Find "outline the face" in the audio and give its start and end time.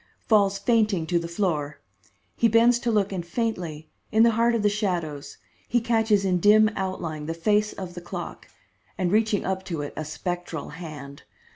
6.75-7.71